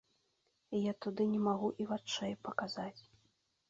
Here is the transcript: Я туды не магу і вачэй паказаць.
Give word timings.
Я 0.77 0.93
туды 1.07 1.29
не 1.35 1.39
магу 1.47 1.71
і 1.85 1.89
вачэй 1.95 2.33
паказаць. 2.51 3.01